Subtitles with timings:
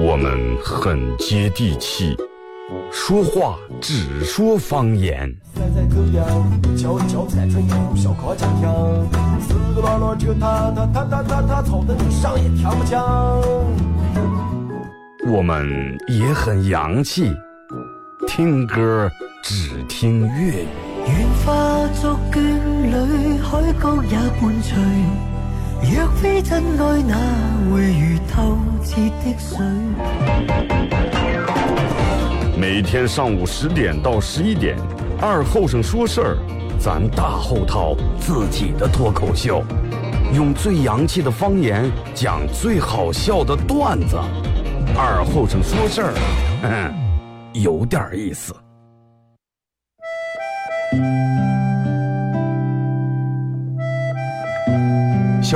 [0.00, 2.16] 我们很接地气，
[2.90, 5.34] 说话只说方言。
[15.24, 17.32] 我们也很洋气，
[18.26, 19.10] 听歌
[19.42, 20.66] 只听粤语。
[21.06, 22.40] 愿化作眷
[22.82, 25.31] 侣，海角也伴随。
[25.82, 27.16] 若非真爱，哪
[27.70, 29.58] 会如透彻的水？
[32.56, 34.76] 每天上午十点到十一点，
[35.20, 36.38] 二后生说事儿，
[36.78, 39.64] 咱大后套自己的脱口秀，
[40.32, 44.16] 用最洋气的方言讲最好笑的段子。
[44.96, 46.14] 二后生说事儿，
[46.62, 46.94] 嗯，
[47.60, 48.54] 有点意思。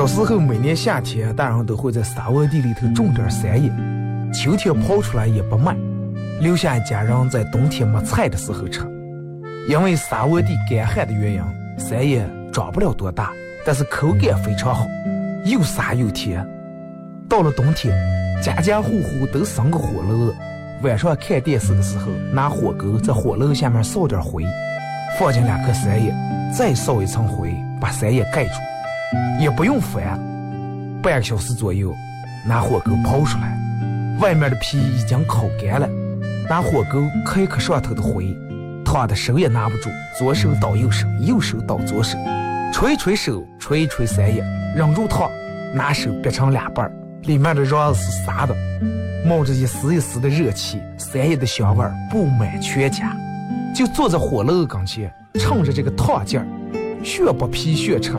[0.06, 3.68] 小时候，每年夏天，大人都会在沙窝地里头种点山野，
[4.32, 5.76] 秋天刨出来也不卖，
[6.40, 8.82] 留下家人在冬天没菜的时候吃。
[9.68, 11.42] 因为沙窝地干旱的原因，
[11.76, 13.32] 山野长不了多大，
[13.64, 14.86] 但是口感非常好，
[15.44, 16.46] 又沙又甜。
[17.28, 17.92] 到了冬天，
[18.40, 20.32] 家家户户都生个火炉，
[20.84, 24.44] 晚上看电视的时候，拿火钩在火炉下面烧点灰，
[25.18, 26.14] 放进两颗山叶，
[26.56, 28.52] 再烧一层灰，把山叶盖住，
[29.40, 30.18] 也不用翻，
[31.02, 31.94] 半个小时左右，
[32.46, 33.56] 拿火钩刨出来，
[34.20, 35.88] 外面的皮已经烤干了，
[36.48, 38.36] 拿火钩磕一磕上头的灰，
[38.84, 42.18] 烫的手也拿不住，左手倒右手，右手倒左手，
[42.72, 44.42] 捶一捶手，捶一捶三叶，
[44.74, 45.30] 忍住烫，
[45.74, 46.90] 拿手掰成两半。
[47.22, 48.54] 里面的瓤是沙的，
[49.26, 53.12] 冒着一丝一丝的热气，三叶的香味布满全家。
[53.74, 56.46] 就坐在火炉跟前，趁着这个烫劲儿，
[57.04, 58.12] 血不皮血吃，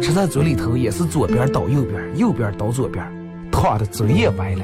[0.00, 3.04] 吃在嘴里头也是左边倒右边，右边倒左边，
[3.50, 4.62] 烫的嘴也歪了。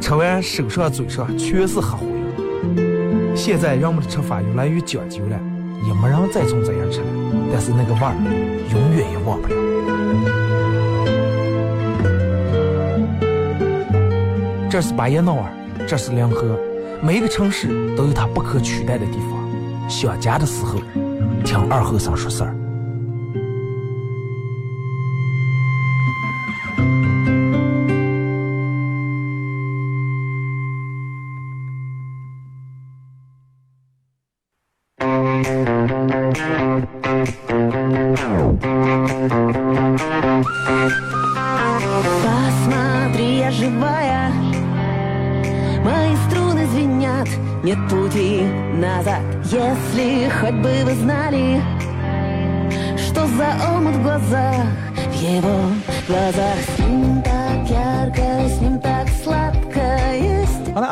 [0.00, 2.06] 吃完手上嘴上全是黑灰。
[3.34, 5.38] 现在人们的吃法越来越讲究了，
[5.86, 7.06] 也没人再从这样吃了，
[7.52, 8.14] 但是那个味儿
[8.72, 9.54] 永远也忘不了。
[14.70, 15.50] 这是巴彦淖尔，
[15.86, 16.58] 这是临河，
[17.02, 19.88] 每一个城市都有它不可取代的地方。
[19.88, 20.78] 想家的时候，
[21.44, 22.57] 听二后生说事儿。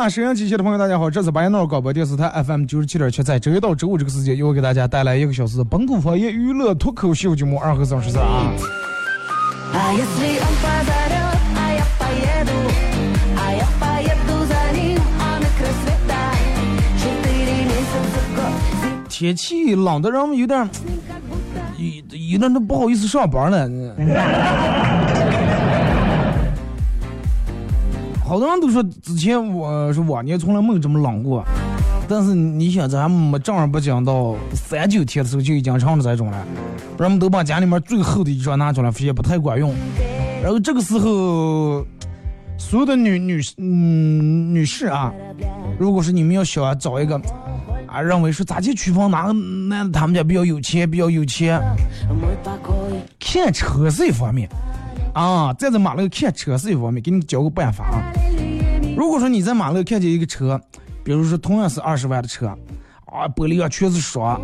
[0.08, 1.10] 收音机前的朋友，大家好！
[1.10, 8.52] 这是白银淖尔广播电视台 FM 九十七点七，在周一到周五这个时间，又给大家带来一个小时本土方言娱乐脱口秀节目《二和三十三》啊。
[19.08, 20.68] 天气冷的让我们有点，
[21.78, 23.68] 有有点都不好意思上班了。
[28.26, 31.44] 好多人都说之前我是往年从来没有这么冷过，
[32.08, 36.44] 但是你想，咱没正儿八经到三九天的时候就已经成了这种了，
[36.98, 39.72] 人们都把家里面最厚的衣裳拿出来，发现不太管用。
[40.42, 41.86] 然后这个时候，
[42.58, 45.14] 所有的女女嗯女士啊，
[45.78, 47.16] 如果是你们要想找一个
[47.86, 51.62] 啊，认为说咋去区分哪个男的他们家比较有钱，比较有钱，
[53.20, 54.48] 看车是一方面。
[55.16, 58.04] 啊，站在马路看车是一方面，给你教个办法啊。
[58.94, 60.60] 如果说你在马路看见一个车，
[61.02, 62.48] 比如说同样是二十万的车，
[63.06, 64.38] 啊，玻璃上全是霜，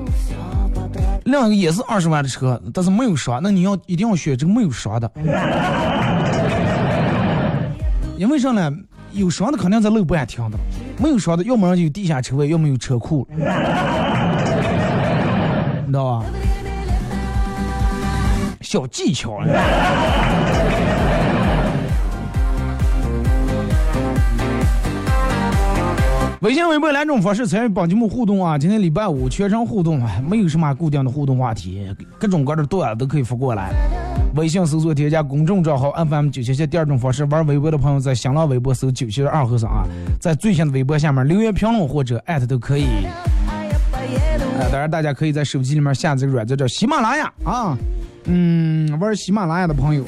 [1.24, 5.12] 另一个也是二十万的车，但是没有霜，那你要一定要选这个没有霜的，
[8.16, 8.72] 因为啥呢？
[9.12, 10.56] 有霜的肯定在路边停的，
[10.96, 13.44] 没有霜的要么就有地下车位，要么有车库，你
[15.86, 16.24] 知道吧？
[18.62, 19.38] 小技巧。
[26.42, 28.58] 微信、微博两种方式参与帮节目互动啊！
[28.58, 31.86] 今天礼拜五全程互动，没有什么固定的互动话题，
[32.18, 33.70] 各种各样的段子都可以发过来。
[34.34, 39.84] 微信搜索添加公众账号 FM 九七七，第二种方式玩微博的朋友在新浪微博搜九七二和尚啊，
[40.18, 42.86] 在最新的微博下面留言评论或者艾特都可以。
[44.58, 47.78] 呃，当然大家可以在手机里面下载个软件叫喜马拉雅啊，
[48.24, 50.02] 嗯，玩喜马拉雅的朋友。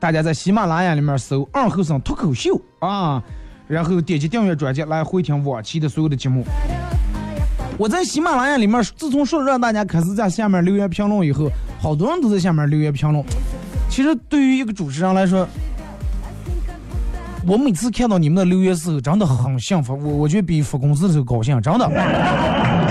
[0.00, 3.22] 大家在喜马拉雅里面搜“二后生脱口秀”啊，
[3.66, 6.44] 然后点击订阅专辑来回听往期的所有的节目。
[7.76, 11.50] 我在喜马拉雅里面，自从说让大家开始在下面留言评论以后，
[11.80, 13.24] 好多人都在下面留言评论。
[13.88, 15.46] 其实对于一个主持人来说，
[17.46, 19.94] 我每次看到你们的留言时候，真的很幸福。
[19.94, 21.90] 我我觉得比发工资的时候高兴，真的，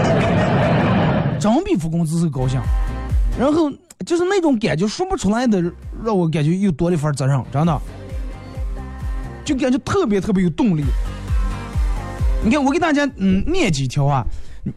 [1.40, 2.60] 真比发工资时候高兴。
[3.40, 3.72] 然后
[4.06, 5.64] 就是那种感觉说不出来的，
[6.04, 7.82] 让我感觉又多了一份责任，真的，
[9.44, 10.84] 就感觉特别特别有动力。
[12.44, 14.26] 你看，我给大家嗯念几条啊，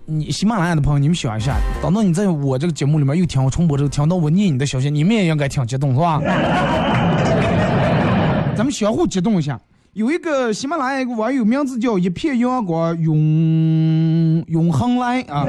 [0.05, 6.21] 你喜马拉雅的朋友，你们想一下，等到你在我这个节目里面又听我重播之后，听到我念你的消息，你们也应该挺激动，是吧？
[8.57, 9.61] 咱们相互激动一下。
[9.93, 15.47] 有一个喜马拉雅一个网友，名字叫一片阳光永永恒来啊，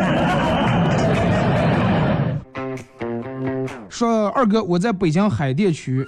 [3.89, 6.05] 说二哥，我在北京海淀区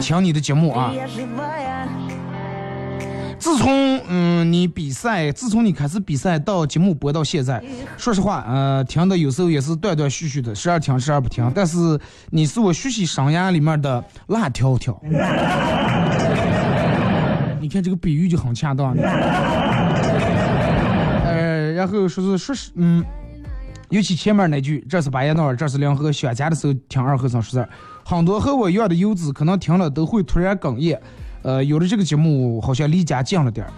[0.00, 0.92] 听你的节目啊。
[3.38, 7.60] 自从嗯你比赛，自从你开始比赛到节目播到现在，
[7.96, 11.50] 说实话，呃，听的有时候也是断断续续的，时而听，时而不听。
[11.52, 11.98] 但是
[12.30, 14.96] 你是我学习生涯里面的辣条条。
[17.60, 18.94] 你看这个比喻就很恰当。
[21.24, 23.04] 呃，然后说是说是嗯，
[23.92, 27.68] 尤其前面那句，这是巴彦淖尔，这是临河，想家的时候听二和尚说事，
[28.02, 30.98] 很多和我一样的游子可能听了都会突然哽咽。
[31.42, 33.72] 呃，有了这个节目，好像离家近了点儿。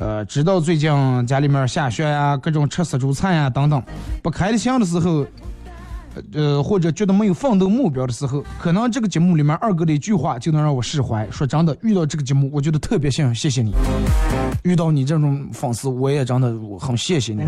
[0.00, 0.90] 呃，直到最近
[1.24, 3.80] 家里面下雪呀，各种吃杀猪菜呀等等，
[4.24, 5.24] 不开心的时候，
[6.32, 11.30] 呃，或者觉得没有奋斗目标的时候，可能这个节目里面二哥的一句话就能让我释怀。
[11.30, 13.72] 说真的，遇到这个节目，我觉得特别幸运，谢谢你。
[14.64, 17.42] 遇到你这种粉丝，我也真的很谢谢你。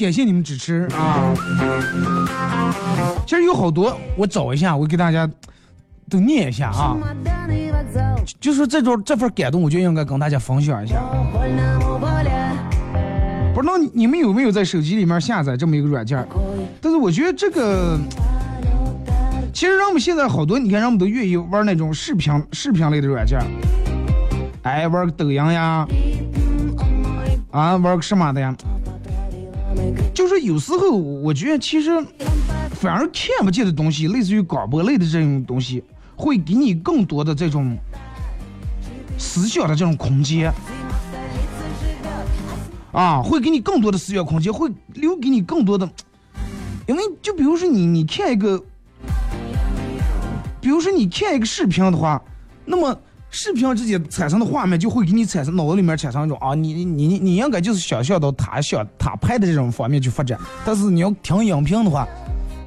[0.00, 1.34] 感谢你们支持啊！
[3.26, 5.30] 其实有好多，我找一下，我给大家。
[6.08, 6.96] 都念一下啊，
[8.40, 10.96] 就是这种这份感动，我就应该跟大家分享一下。
[13.54, 16.26] 不知道你们有没有在手机里面下载这么一个软件？
[16.80, 17.96] 但是我觉得这个，
[19.54, 23.38] 其实人们现在好多，你看人们都愿意玩那种视频视频类的软件，
[24.62, 25.86] 哎，玩个抖音呀，
[27.52, 28.52] 啊，玩个什么的呀？
[30.14, 31.90] 就是有时候我觉得其实
[32.72, 35.82] 反而看不见的东西，类似于广播类的这种东西。
[36.16, 37.78] 会给你更多的这种
[39.16, 40.52] 思想的这种空间
[42.92, 45.88] 啊，会给你更多的思想空间，会留给你更多的，
[46.86, 48.62] 因为就比如说你你看一个，
[50.60, 52.22] 比如说你看一个视频的话，
[52.66, 62.06] 那么视频之间产生的画面就会给你产生脑子里面产生一种啊，你你你你应该就是想象到他想他拍的这种方面去发展，但是你要听音频的话。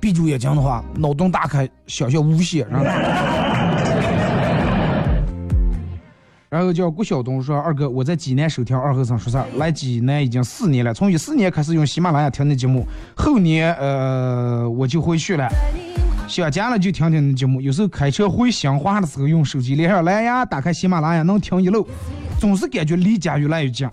[0.01, 2.67] 闭住眼睛的话，脑洞大开，想象无限。
[6.49, 10.93] 然后叫郭晓东说：“二哥，我在济南收听二和尚说事儿，来济南已经四年了。
[10.93, 15.47] 从一四年开始用喜马拉雅听的节目，后年呃我就回去了。
[16.27, 17.61] 想家了就听听你节目。
[17.61, 21.87] 有时候开车回新华的时候，用手机连上蓝牙，打开喜马拉雅能听一路，
[22.39, 23.87] 总是感觉离家越来越近。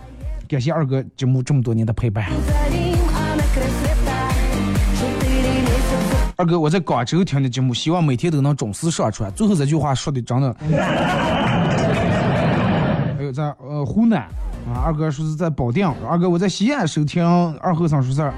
[0.48, 2.26] 感谢二哥节目这么多年的陪伴。”
[6.36, 9.30] 二哥，我在广州听的节目，希望每天都能准时上传。
[9.32, 10.56] 最后这句话说的真的。
[13.18, 14.26] 还有在呃湖南
[14.72, 15.86] 啊，二哥说是在保定。
[16.08, 17.24] 二哥，我在西安收听
[17.60, 18.32] 二和尚说事儿，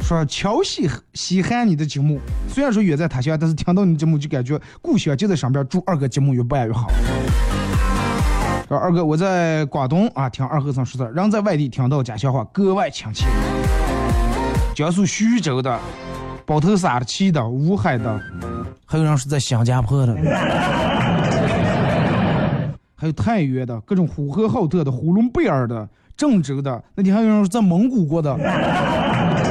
[0.00, 5.66] 说乔西稀罕你的节目，虽然说远在他乡，但是听到你节目就感觉故乡就在身边。
[5.68, 6.88] 祝二哥节目越办越好。
[8.68, 13.26] 说二哥，我在广东啊听二和尚说事儿，人在外地听到家乡话格外亲切。
[14.74, 15.78] 江苏徐州的。
[16.44, 18.20] 包头沙的、旗的、乌海的，
[18.84, 20.14] 还有人是在新加坡的，
[22.96, 25.86] 还有太原的，各种呼和浩特的、呼伦贝尔的、
[26.16, 28.36] 郑州的，那天还有人是在蒙古国的、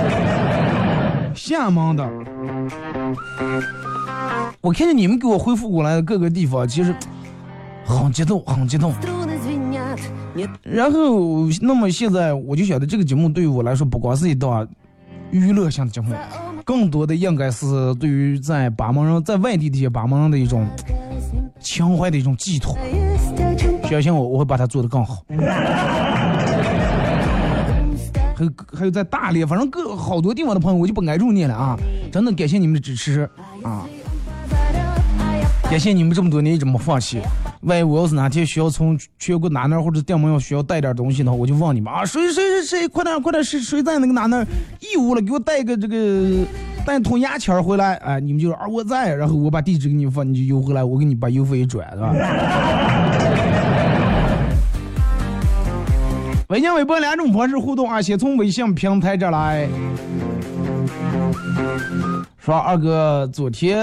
[1.36, 2.10] 厦门的。
[4.62, 6.94] 我看见你们给我回复过来的各个地方，其实
[7.86, 8.92] 很激动，很激动。
[10.64, 14.68] 然后，那么现在我就晓得这个节目对于我来说，不光是一档
[15.30, 16.16] 娱乐性的节目。
[16.64, 20.68] 更多的应该是对于在巴盟人在外地这些巴盟人的一种
[21.60, 22.76] 情怀的一种寄托。
[24.02, 25.24] 相信我，我会把它做得更好。
[28.38, 31.78] 还有还有在大连，反正各好多地方的朋友，我就不挨住你了啊！
[32.12, 33.22] 真的感谢你们的支持
[33.64, 33.86] 啊！
[35.70, 37.22] 感谢你们这么多年一直没放弃。
[37.62, 44.44] 万一我要是哪天需要从全国哪那或者电门要需要带点东西的话，我就问你们啊，谁谁谁谁，快点快点，谁谁在那个哪那
[44.82, 46.46] 义乌了，给我带个这个
[46.86, 52.14] 带桶牙签回来，哎，你们就说啊我在，然后我把地址给你发，你就邮回来，我给你把邮费一转，是吧？
[56.50, 59.68] 微信、微博两种方式互动啊，先从微信平台这来。
[62.38, 63.80] 说二哥昨天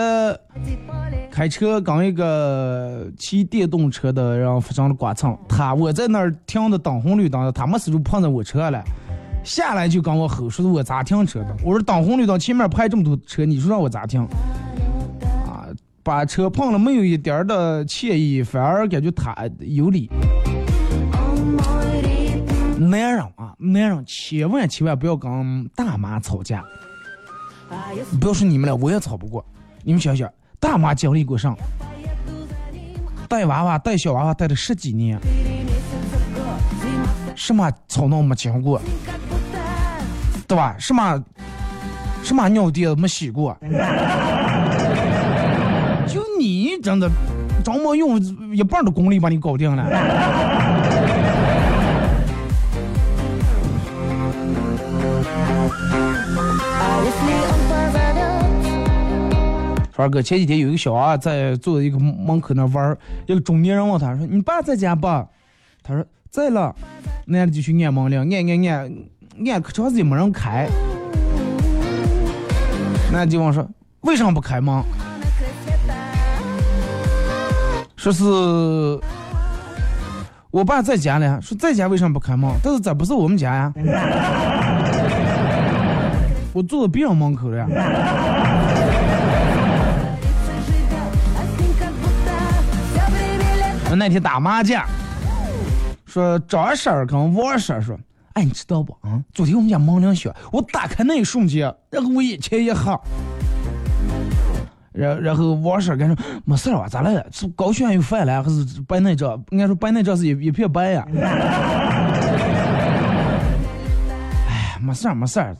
[1.29, 8.81] 开车跟一个骑电动车的人发生了剐蹭，他我在那儿停的等红绿灯，他没死就碰到我车了，
[9.43, 11.57] 下来就跟我吼，说是我咋停车的？
[11.65, 14.23] 我说等红绿灯前面排这么多车，你说让我咋停？
[15.49, 15.67] 啊，
[16.05, 20.09] 把车碰了没有一点的歉意，反而感觉他有理。
[22.91, 26.65] 男人啊，男人千万千万不要跟大妈吵架。
[28.21, 29.45] 不要说你们了，我也吵不过。
[29.83, 30.29] 你们想想，
[30.61, 31.55] 大妈经历过啥？
[33.29, 35.19] 带娃娃、带小娃娃带了十几年，
[37.35, 38.81] 什么吵闹没经过，
[40.47, 40.77] 对吧？
[40.79, 41.25] 什么
[42.23, 43.57] 什么尿垫没洗过？
[46.07, 47.11] 就你真的，
[47.65, 48.21] 张没用
[48.55, 49.83] 一半的功力把你搞定了。
[60.03, 65.07] 二哥，前几天有一个小娃在坐在一个门口那玩一个中年人问他说：“你爸在家不？”
[65.81, 66.75] 他说：“在了。”
[67.27, 68.93] 男的就去按门铃，按按按，
[69.49, 70.69] 按可长时间没人开。
[73.13, 73.65] 男的就问说
[74.03, 74.83] ：“为什么不开门？”
[77.95, 78.25] 说是
[80.51, 81.39] 我爸在家呢。
[81.41, 82.51] 说在家为什么不开门？
[82.61, 83.73] 但是这不是我们家呀，
[86.53, 87.69] 我坐在别人门口了呀。
[93.97, 94.85] 那天打麻将，
[96.07, 97.99] 说张婶跟王婶说
[98.35, 98.93] ：“哎，你知道不？
[99.01, 102.93] 啊，昨天我们家门铃响，我打开那一瞬间，然后我眼前一黑。
[104.93, 106.87] 然然后王婶跟说：没事吧？
[106.87, 107.27] 咋了？
[107.31, 109.43] 是高血压又犯了，还是白内障？
[109.51, 111.07] 应该说白内障是一一片白呀。
[114.49, 115.57] 哎，没事儿没事儿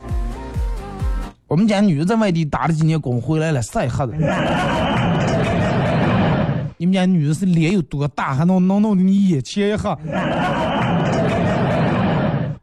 [1.47, 4.13] 我们家女的在外地打了几年工回来了，晒黑的。
[6.83, 9.89] 你们家女的是脸有多大，还能能弄得你眼前一黑？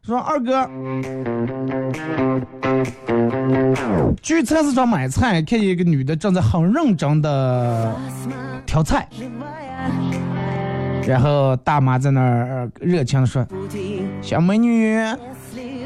[0.05, 0.69] 说二哥，
[4.21, 7.95] 去菜市场买菜，看见一个女的正在很认真的
[8.67, 9.09] 挑菜，
[11.07, 13.43] 然后大妈在那儿热情的说
[14.21, 14.99] ：“小美女，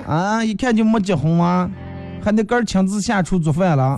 [0.05, 1.71] 啊，一看就没结婚啊，
[2.21, 3.97] 还得个亲自下厨做饭了。”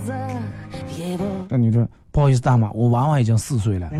[1.50, 1.88] 那女的。
[2.18, 3.88] 不好意思，大妈，我娃娃已经四岁了。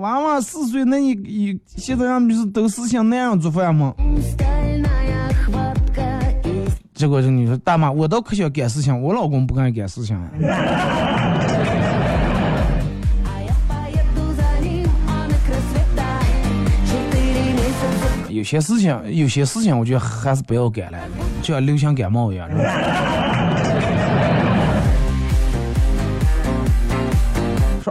[0.00, 3.94] 娃娃四岁，那你你现在让不是都是像那样做饭吗？
[6.92, 10.20] 结果这女说，大妈，我倒可想干事情，我老公不敢干事情。
[18.28, 20.98] 有些事情，有些事情，我觉得还是不要干了，
[21.42, 22.48] 就像流行感冒一样。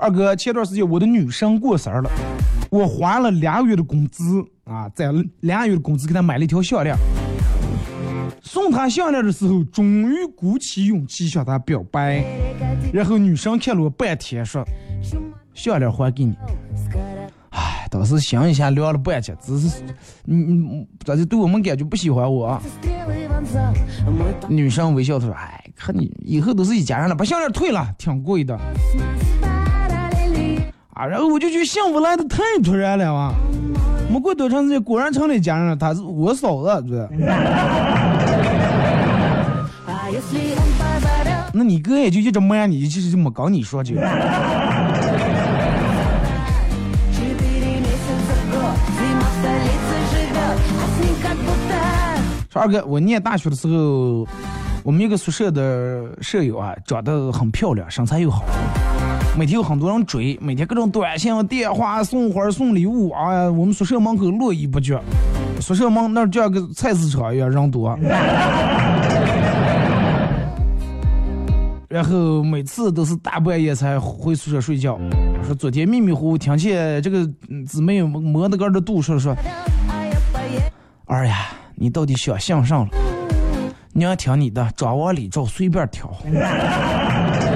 [0.08, 2.10] 二哥，前段时间我的女生过生日了，
[2.70, 5.12] 我花了两个月的工资啊，在
[5.42, 6.96] 两个月的工资给她买了一条项链。
[8.42, 12.24] 送她项链的时候，终于鼓起勇气向她表白。
[12.94, 14.64] 然后女生看了我半天，说
[15.54, 16.34] ：“项链还给你。”
[17.52, 19.84] 哎，当时想一下聊了半天，只是
[20.24, 22.58] 你你咋就对我们感觉不喜欢我？
[24.48, 28.58] 女生微笑说：“哎，看你以后都是一家人了，把项链退了，挺贵的。”
[30.98, 33.32] 啊，然后我就觉得幸福来的太突然了哇！
[34.12, 35.76] 没过多长时间，果然成了家人了。
[35.76, 37.08] 他是我嫂子，这。
[41.54, 43.94] 那你哥也就一直瞒你，其实就没跟你说就。
[52.50, 54.28] 说二哥，我念大学的时候，
[54.84, 58.44] 我们一个宿舍的舍友啊，长得很漂亮，身材又好。
[59.38, 63.52] 每天有很多人追，每天各种短信、电话、送花、送礼物哎啊！
[63.52, 65.00] 我们宿舍门口络绎不绝，
[65.62, 67.96] 宿舍门那儿就像个菜市场一样，人多。
[71.88, 75.00] 然后每次都是大半夜才回宿舍睡觉。
[75.46, 77.24] 说昨天迷迷糊糊听见这个
[77.68, 79.36] 姊妹磨的个的肚说说
[81.06, 82.90] ：“二呀，你到底想向上了？
[83.94, 86.12] 娘听你的，张王李赵随便挑。”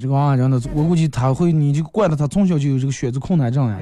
[0.00, 3.76] 这个啊，真的，我估计他会，你就怪了他从小就有这个选择困难症呀。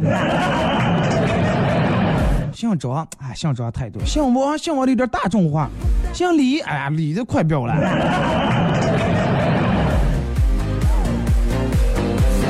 [2.53, 5.71] 姓张， 哎，姓张太多，姓王，姓王的有点大众化，
[6.13, 7.75] 姓李，哎呀，李的快标了。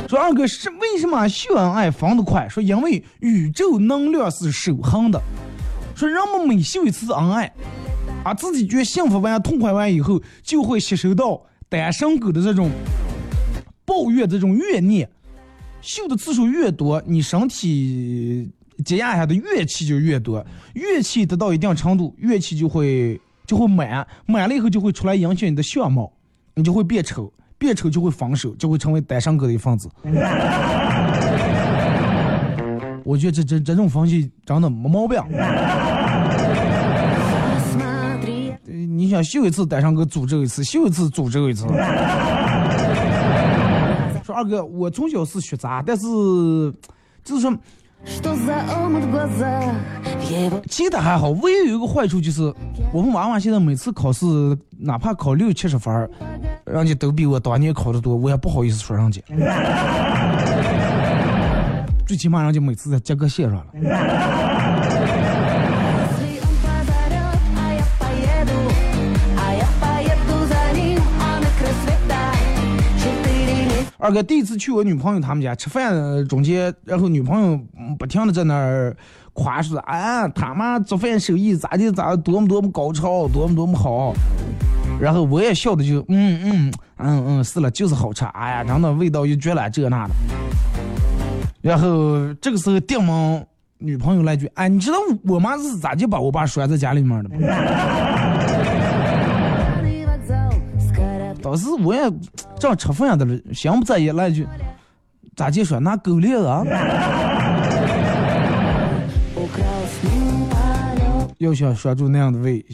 [0.09, 2.49] 说二哥是为什么秀恩爱防得快？
[2.49, 5.21] 说因为宇宙能量是守恒的。
[5.95, 7.53] 说人们每秀一次恩爱，
[8.25, 12.71] 啊，自己觉得幸福完、痛快完以后，就会吸收到单身狗的这种
[13.88, 15.09] 抱怨、这种怨念。
[15.80, 18.50] 秀的次数越多，你身体
[18.85, 20.45] 积压下的怨气就越多。
[20.75, 26.12] 怨气得到一定程度，怨气就会就会满，满了以后就会出来影响你的相貌，
[26.54, 27.33] 你就会变丑。
[27.57, 29.90] 变丑就会分手，就会成为单身狗的一份子。
[33.02, 35.21] 我觉得这这这种分析真的没毛病。
[38.97, 41.66] 你想秀一次单身狗，诅咒一次；秀一次诅咒一次。
[44.38, 46.07] 说二哥，我从小是学渣，但是
[47.25, 47.52] 就是说。
[50.68, 52.54] 其他还好，唯一有一个坏处就是，
[52.92, 54.25] 我们娃娃现在每次考试，
[54.78, 56.09] 哪怕考六七十分，
[56.64, 59.21] 人家都比我当年考的多，我也不好意思说人家。
[62.07, 63.66] 最起码人家每次在及格线上了。
[74.00, 77.61] 二哥第一次去我女朋友他们家吃饭，中间然后女朋友
[77.99, 78.97] 不停的在那儿
[79.33, 84.14] 夸说，啊，他妈做饭手艺咋的咋多么多么高超，多么多么好。
[85.00, 90.14] 然后我也笑的就，嗯嗯嗯嗯，是了，就是好吃，哎呀，真的味道又绝了这那的。
[91.61, 93.45] 然后这个时候电门
[93.78, 97.37] 女朋友来句，哎，你知道我妈是咋就把我爸拴在家里面的吗？
[101.59, 102.00] 时我也
[102.59, 104.47] 正吃饭的了，心不在焉来句，
[105.37, 106.65] 咋就说拿狗链子啊？
[111.38, 112.65] 要想拴住那样的胃，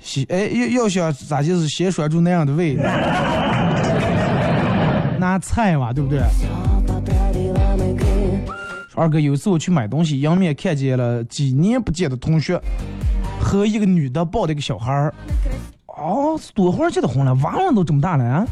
[0.00, 2.74] 先哎要要想咋就是先拴住那样的胃，
[5.20, 6.20] 拿菜嘛，对不对？
[8.96, 12.60] 二哥有一次我去买东西，迎面看见了几年不见的同学
[13.38, 15.14] 和一个女的抱着一个小孩儿。
[15.96, 18.46] 哦，多会儿结的婚了，娃娃都这么大了啊！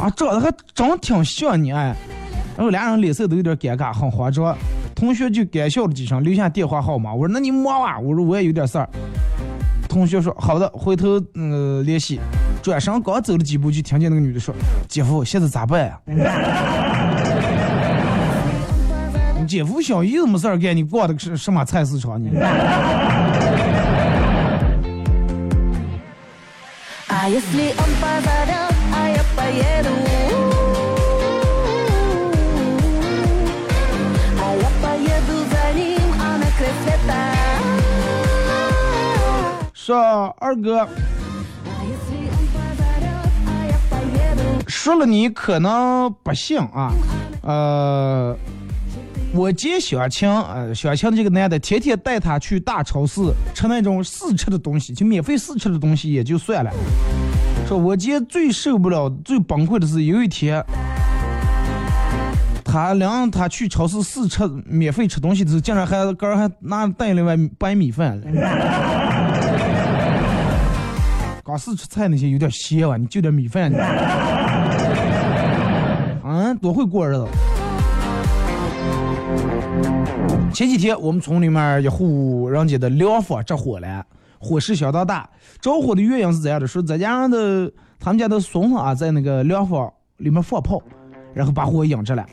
[0.00, 1.94] 啊，长得还真挺像你哎。
[2.56, 4.56] 然后俩人脸色都有点尴尬，很慌张。
[4.94, 7.12] 同学就干笑了几声，留下电话号码。
[7.12, 8.88] 我说那你忙吧，我说我也有点事儿。
[9.88, 12.18] 同学说好的，回头嗯联系。
[12.62, 14.52] 转身刚走了几步，就听见那个女的说
[14.88, 16.00] ：“姐夫，现在咋办呀？”
[19.38, 22.30] 你姐夫小姨子没事儿干，你逛的是什么菜市场呢？
[39.74, 40.88] 说二哥，
[44.66, 46.92] 说了你可能不信啊，
[47.42, 48.36] 呃。
[49.34, 53.20] 我姐小青，呃，小青这个男的天天带她去大超市
[53.54, 56.70] 吃那种试吃的东西，就免费试吃的东西也就算了。
[57.66, 60.64] 说我姐最受不了、最崩溃的是有一天，
[62.64, 68.18] 他领他去超市试吃免费吃东西的时候，竟然还哥还拿带了碗白米饭。
[71.44, 73.70] 刚试吃菜那些有点咸啊，你就点米饭。
[76.24, 77.26] 嗯，多会过日子。
[80.52, 84.04] 前几天我们村里面一户人家的凉房着火了，
[84.40, 85.28] 火势相当大。
[85.60, 90.82] 着火的原因是这样的：说这家人的他们家的孙子啊，在那个凉房里面放炮，
[91.32, 92.26] 然后把火引着了。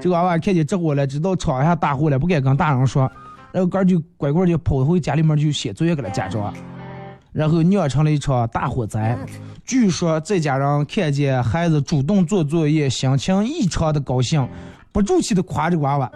[0.00, 3.10] 这个娃娃看见着火了，知道闯下大祸了，不敢跟大人说，
[3.50, 6.54] 然后哥就乖乖的跑回家里面去写作业给了家长，
[7.32, 9.18] 然后酿成了一场大火灾。
[9.64, 14.46] 据说这家人看见孩子主动做作业，心情异常的高兴。
[14.98, 16.10] 不住气的夸着娃娃。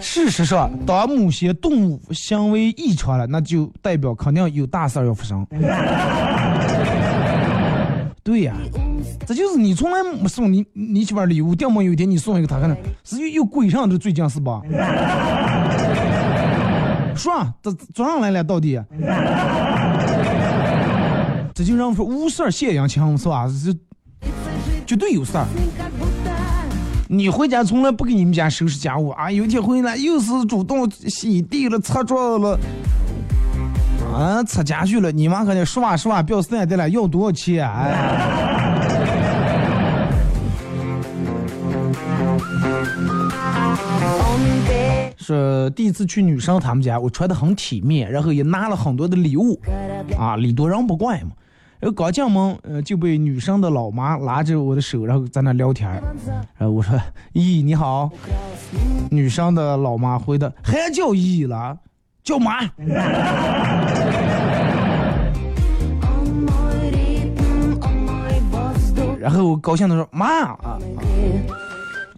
[0.00, 5.46] 事实上，当某些动物行为异常了，那就代表肯定有大事要发生。
[8.24, 8.56] 对呀，
[9.24, 14.60] 这就是你从来没送你你媳妇礼物，掉么有一天你送一个他，可能是又又鬼上的最近是吧？
[17.14, 18.80] 说，这早上来了到底？
[21.54, 23.46] 这就让我说无事献殷勤是吧？
[23.64, 23.72] 这
[24.84, 25.46] 绝对有事儿。
[27.14, 29.30] 你回家从来不给你们家收拾家务啊！
[29.30, 32.58] 有一天回来又是主动洗地了、擦桌子了，
[34.12, 35.12] 啊，擦家具了。
[35.12, 37.64] 你妈可得实话说话，不要三的了，要多少钱？
[37.70, 37.94] 哎。
[45.16, 49.58] 是第一次去女生他们家，我穿的很体面，然后也拿了很多的礼物，
[50.18, 51.30] 啊，礼多人不怪嘛。
[51.84, 56.02] 然后刚进门，呃，就被女生的老妈拉着我的手，然后在那聊天儿
[56.56, 56.98] 然后我说
[57.34, 58.10] ：“姨你好。”
[59.12, 61.76] 女生的老妈回的：“还叫姨了，
[62.22, 62.62] 叫妈。”
[69.20, 70.78] 然后我高兴的说：“妈啊！”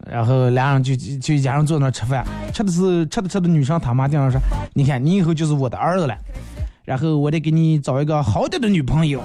[0.08, 2.24] 然后俩人就就一家人坐那吃饭，
[2.54, 4.40] 吃的是吃的吃的，女生他妈这样说
[4.74, 6.16] ：“你看你以后就是我的儿子了。”
[6.86, 9.20] 然后我得给你找一个好点的女朋友。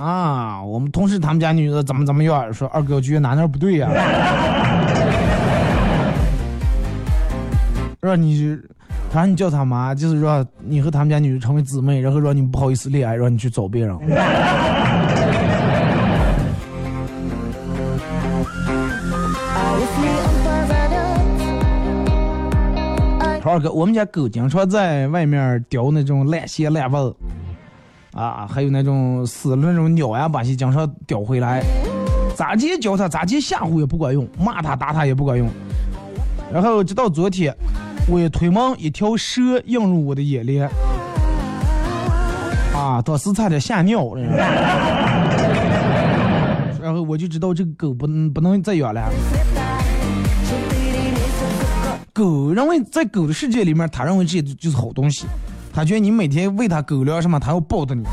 [0.00, 2.50] 啊，我们同事他们家女的怎么怎么样？
[2.54, 3.90] 说二哥我觉得哪哪不对呀？
[8.00, 8.58] 让你，
[9.12, 13.94] 他让你叫他妈，就是说你和他们家女的成为姊妹，然后让你不好意思恋爱，让你去找别人。
[23.42, 27.12] 二哥，我们家狗经常在外面叼那种烂鞋烂袜。
[28.12, 31.62] 啊，还有那种死了那种鸟呀，把些经常叼回来，
[32.34, 35.48] 咋接教他，咋接吓唬也不管用，骂他打他也不管用。
[36.52, 37.54] 然后直到昨天，
[38.08, 40.68] 我一推门，一条蛇映入我的眼帘，
[42.74, 44.20] 啊，当时差点吓尿了。
[46.82, 49.08] 然后我就知道这个狗不能不能再养了。
[52.12, 55.26] 狗认为在狗的世界里面，他认为这些就是好东西。
[55.72, 58.04] 他觉得你每天喂他狗粮什么，他要抱着你，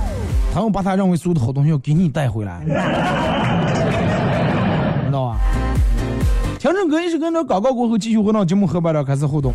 [0.53, 2.61] 他要把他认为所有的好东西要给你带回来，
[5.05, 5.37] 知道吧？
[6.59, 9.53] 听着歌一是跟着广告过后，继续回到节目后半段开始互动。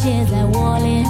[0.00, 1.07] 写在我脸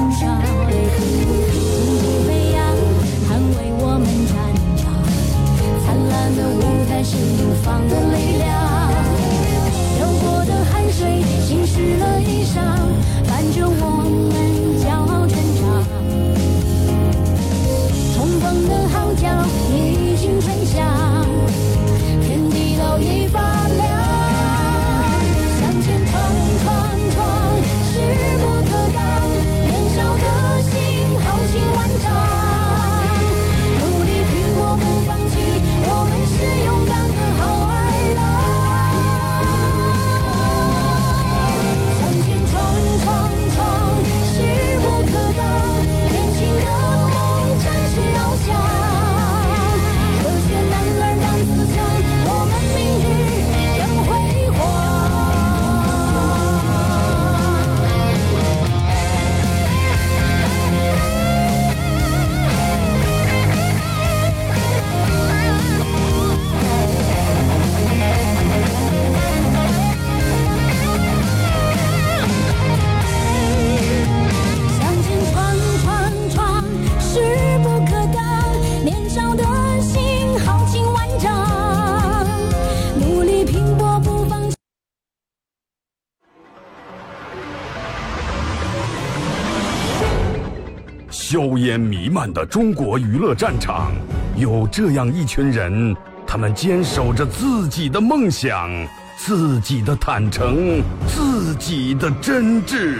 [91.30, 93.92] 硝烟弥漫的中国娱乐战场，
[94.34, 95.94] 有这样一群人，
[96.26, 98.70] 他们坚守着自己的梦想，
[99.14, 102.96] 自己的坦诚，自己的真挚。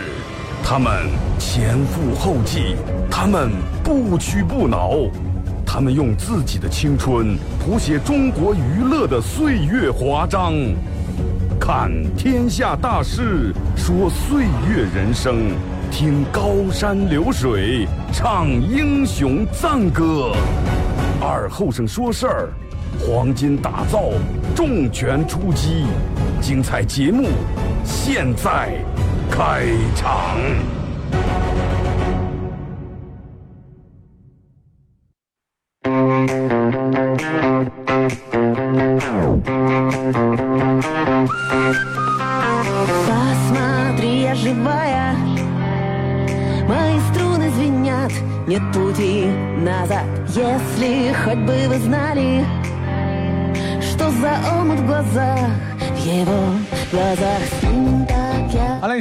[0.62, 1.07] 他们
[1.38, 2.77] 前赴后继，
[3.11, 3.51] 他们
[3.83, 5.11] 不屈不挠，
[5.64, 10.53] 他们用自己的青春谱写中国娱乐的岁月华章。
[11.59, 15.53] 看天下大事，说岁月人生，
[15.90, 20.33] 听高山流水，唱英雄赞歌。
[21.20, 22.48] 二后生说事儿，
[23.01, 24.11] 黄金打造，
[24.55, 25.87] 重拳出击，
[26.40, 27.29] 精彩节目
[27.85, 28.72] 现在
[29.31, 29.64] 开
[29.96, 30.38] 场。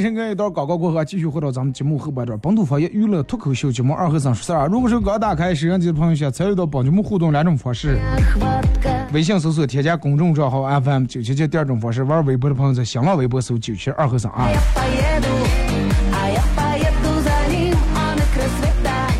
[0.08, 4.66] 应该一段广告过后继续回到咱们节目后半段本土方言娱乐脱口秀节目二和尚说事儿啊。
[4.66, 7.98] 如果说刚打开收音机的朋友想参与到帮节目互动两种方式。
[9.12, 12.02] 微信搜索添加公众账号 fm 九七七第二种方式。
[12.04, 14.48] 玩微博的朋友在新浪微博搜九七二和尚啊。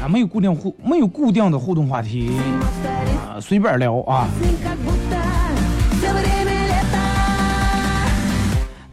[0.03, 2.31] 啊没有固定互没有固定的互动话题
[3.15, 4.27] 啊随便聊啊。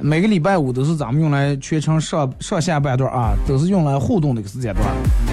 [0.06, 4.86] 每个礼拜五都是咱们用来全程上上下半段啊，都是用来互动的一个时间段，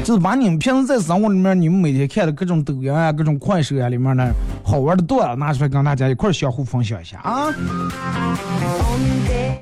[0.02, 4.32] 就是把你们平时在生活里面，你们每天看的各种抖音啊，各种快手啊，里面的
[4.64, 7.52] 好玩的段拿出来跟大家一块相互分享一下啊。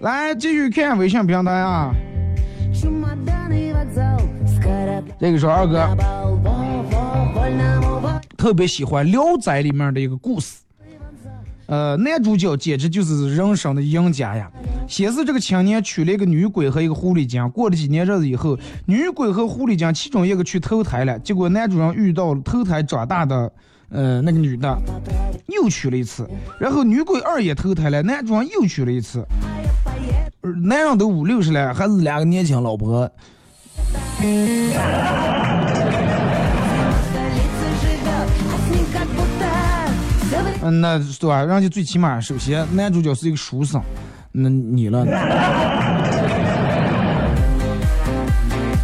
[0.01, 1.93] 来，继续看微信平台啊。
[5.19, 5.89] 这个是二哥。
[8.39, 10.59] 特别喜欢聊斋里面的一个故事。
[11.71, 14.51] 呃，男主角简直就是人生的赢家呀！
[14.89, 23.53] 先是这个青年娶了一个女鬼和一个狐狸精，过了几年日子以后，女鬼和狐狸精其中一个去投胎了，结果男主人遇到了投胎长大的
[23.91, 24.77] 呃那个女的，
[25.47, 26.29] 又娶了一次，
[26.59, 29.25] 然后女鬼二也投胎了，男主人又娶了一次，
[30.41, 33.09] 呃男人都五六十了，还是两个年轻老婆，
[40.63, 41.45] 嗯，那对吧？
[41.45, 43.81] 人家最起码首先男主角是一个书生，
[44.33, 45.07] 那你了？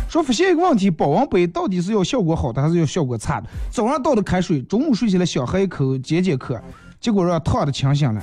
[0.09, 3.49] 说发现一个问题，保温杯到底是要效果好的还是要效果差的？
[3.71, 6.59] 早上倒的开水，中午睡起来想喝一口解解渴，
[6.99, 8.23] 结果让烫的清醒了。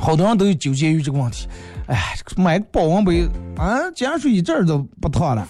[0.00, 1.48] 好多人都纠结于这个问题。
[1.88, 5.48] 哎，买个保温杯啊，碱水一阵都不烫了。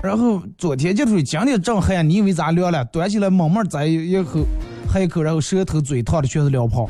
[0.00, 2.84] 然后昨天接水，今天正黑，你以为咋凉了？
[2.86, 4.46] 端起来猛猛再一口，
[4.88, 6.88] 喝一口，然后舌头嘴烫的全是凉泡。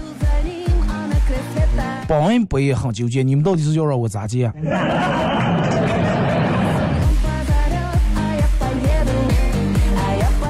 [2.07, 4.53] 保温杯也很纠结，你们到底是要让我咋接？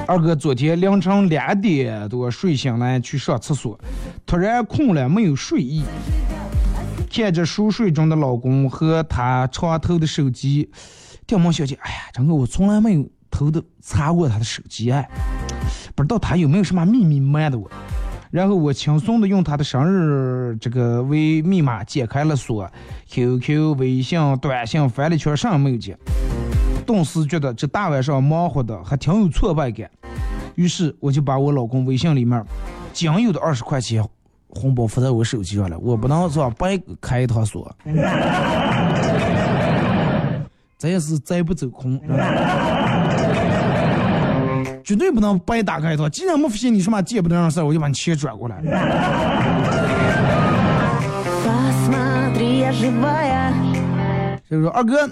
[0.09, 3.79] 二哥昨天凌晨两点多睡醒来去上厕所，
[4.27, 5.85] 突然困了没有睡意，
[7.13, 10.71] 看着熟睡中的老公和他床头的手机，
[11.27, 15.07] 掉毛小姐，哎呀，真的我从来没有偷的查过他的手机哎，
[15.95, 17.71] 不知道他有没有什么秘密瞒的我。
[18.31, 22.67] 然后我轻松的用他的生日这个为密码解开了锁
[23.11, 25.99] ，QQ、微信、短信翻了一圈，啥也没有见。
[26.87, 29.91] 顿时觉得这大晚上忙活的还挺有挫败感，
[30.55, 32.43] 于是我就把我老公微信里面
[32.95, 34.03] 仅有的二十块钱
[34.55, 37.75] 红包发在我手机上了我不能说白开一趟锁。
[40.77, 42.01] 咱也是再不走空。
[44.85, 48.61] 绝对不能白打开一趟既然没发现你什么见不得人的事我就把你钱转过来。
[54.51, 55.09] 就是说二哥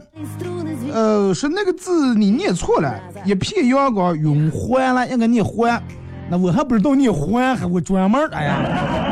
[0.93, 5.83] 呃说那个字你念错了一片阳光永欢了应该念欢
[6.29, 9.10] 那我还不知道念欢还会专门哎呀。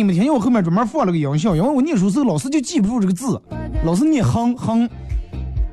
[0.00, 3.38] 你们听见我后面专门放了个音效，因为我念书时候老师就记不住这个字，
[3.84, 4.88] 老师念哼哼。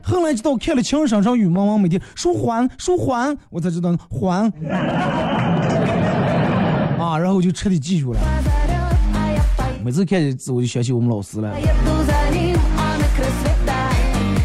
[0.04, 4.52] 后来直到看了《情深深雨蒙蒙》，每天说还说还，我才知道还。
[7.00, 8.20] 啊，然后我就彻底记住了。
[9.82, 11.56] 每次看见字，我就想起我们老师了。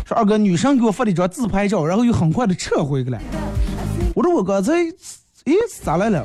[0.06, 3.18] 说二哥，女生给我发了一张自拍照，然后又很快的撤回去了。
[4.14, 6.24] 我说我刚才，哎，咋来了？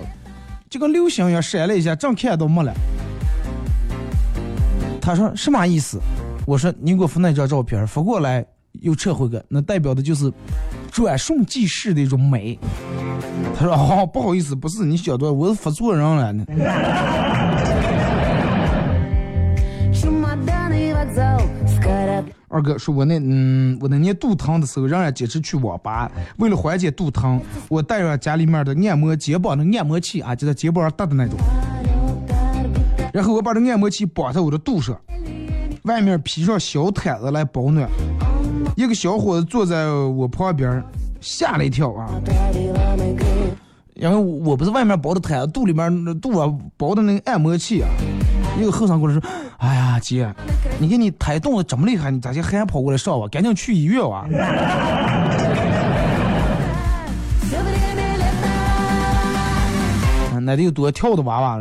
[0.69, 2.71] 就跟流星一样闪了一下，正看都没了。
[5.07, 5.97] 他说什么意思？
[6.45, 8.45] 我说你给我发那张照片发过来
[8.81, 10.29] 又撤回个那代表的就是
[10.91, 12.59] 转瞬即逝的一种美。
[13.57, 16.45] 他说哦不好意思不是你想多我是发错人了呢
[22.49, 27.39] 二哥说我那嗯我那年肚疼的时候仍然坚持去网吧为了缓解肚疼
[27.69, 31.37] 我带着家里面的按摩肩膀的按摩器啊就在肩膀上搭的那种。
[33.17, 34.95] 然后我把这按摩器绑在我的肚上，
[35.85, 37.89] 外面披上小毯子来保暖。
[38.75, 40.83] 一个小伙子坐在我旁边，
[41.19, 42.07] 吓了一跳啊！
[43.95, 47.89] 因为我不是外面包的毯子，肚里面那肚啊包的那个按摩器啊。
[48.61, 49.23] 一个后生过来说
[49.57, 50.31] ：“哎呀，姐，
[50.77, 53.27] 你看你抬动的这么厉害，你咋就还跑过来上我？
[53.27, 54.27] 赶紧去医院吧！
[60.39, 61.57] ”那得有多跳的娃娃？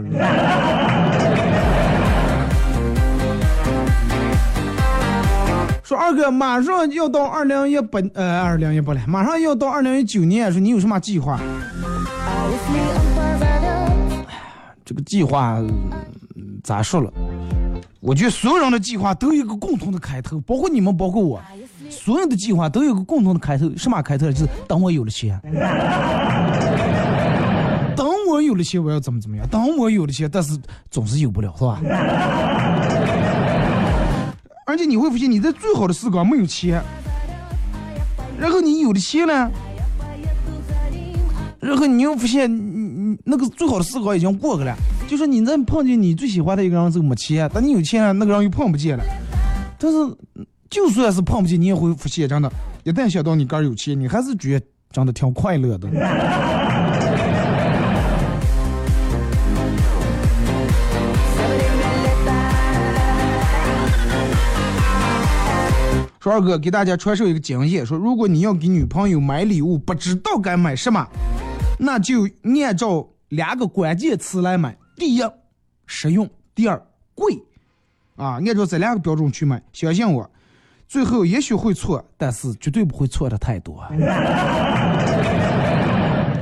[5.86, 10.50] 说二哥，马上要到二零一八，呃，二零一八了，马上要到二零一九年。
[10.50, 11.38] 说你有什么计划？
[11.38, 12.34] 哎
[14.32, 14.34] 呀，
[14.84, 15.62] 这个计划
[16.64, 17.08] 咋说了？
[18.00, 21.40] 我觉得所有人的计划都有一个共同的开头，包括你们，包括我，
[21.88, 23.70] 所有的计划都有个共同的开头。
[23.76, 24.28] 什么开头？
[24.32, 25.40] 就是等我有了钱，
[27.94, 29.46] 等我有了钱我要怎么怎么样？
[29.48, 30.58] 等我有了钱，但是
[30.90, 31.78] 总是有不了，是吧？
[34.76, 36.82] 而且你会发现，你在最好的时光没有钱，
[38.38, 39.50] 然后你有了钱呢，
[41.58, 44.76] 然后你又发现，你你那个最好的时光已经过去了。
[45.08, 49.04] 就是你在碰见你最喜欢的一个人之后没钱，但你有钱了，那个人又碰不见了。
[49.78, 49.96] 但是
[50.68, 52.52] 就算是碰不见，你也会发现，真的，
[52.84, 55.88] 一旦想到你哥有钱，你还是觉得真的挺快乐的。
[66.26, 71.06] 说二哥给大家传授一个经验，说如果你要给女朋友买礼物，不知道该买什么，
[71.78, 75.22] 那就按照两个关键词来买：第一，
[75.86, 76.84] 实用；第二，
[77.14, 77.32] 贵。
[78.16, 80.28] 啊，按照这两个标准去买，相信我，
[80.88, 83.84] 最后也许会错，但是绝对不会错的太多。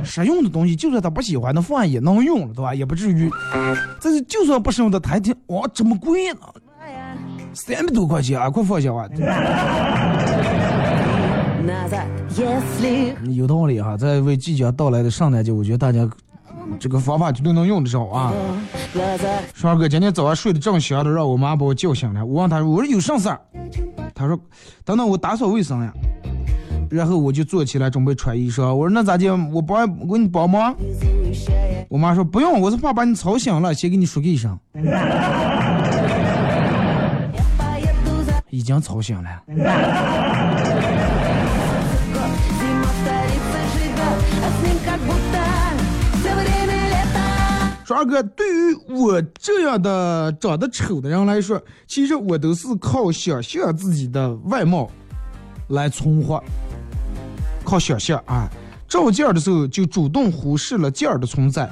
[0.03, 2.73] 实用的东西，就算他不喜欢，那放也能用了，对吧？
[2.73, 3.29] 也不至于。
[4.01, 6.39] 但是就算不实用的，他还听哇这么贵呢，
[7.55, 9.07] 三百多块钱啊快放下吧
[13.31, 16.07] 有道理哈在为即将到来的圣诞节我觉得大家
[16.79, 18.33] 这个方法绝对能用得着啊。
[19.53, 23.39] 帅哥今天早上睡得正香的让我妈把我叫醒了我问他我说有什事儿。
[24.13, 24.37] 他说
[24.83, 25.93] 等等我打扫卫生呀。
[26.89, 28.73] 然后我就坐起来准备穿衣裳。
[28.73, 30.75] 我说那咋的我帮我给你帮忙。
[31.87, 34.57] 我妈说不用我是怕把你吵醒了先给你说个一声
[38.65, 39.29] 已经吵醒了。
[47.85, 54.89] 说二哥，对于我这样的长得丑的人来说，其实我都是靠想象自己的外貌
[55.67, 56.43] 来存活，
[57.63, 58.49] 靠想象啊，
[58.87, 61.69] 照镜的时候就主动忽视了镜儿的存在。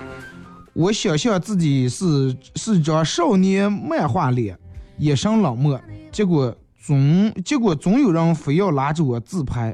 [0.73, 4.55] 我想象自己是是张少年漫画脸，
[4.99, 6.55] 眼神冷漠，结果。
[6.85, 9.73] 总结果总有人非要拉着我自拍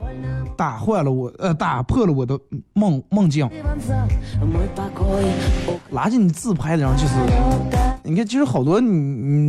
[0.56, 2.40] 打坏了我呃打破了我的
[2.74, 3.50] 梦梦境。
[5.90, 7.16] 拉着你自拍的人就是
[8.04, 8.90] 你看其实好多你